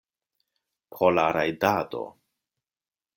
Pro 0.95 1.11
la 1.17 1.25
rajdado. 1.37 2.01